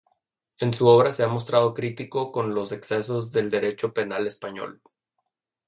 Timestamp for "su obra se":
0.73-1.21